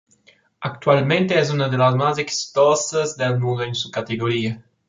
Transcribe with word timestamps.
Actualmente 0.61 1.37
es 1.37 1.51
una 1.51 1.69
de 1.69 1.77
las 1.77 1.93
más 1.95 2.17
exitosas 2.17 3.15
del 3.17 3.39
mundo 3.39 3.61
en 3.61 3.75
su 3.75 3.91
categoría. 3.91 4.63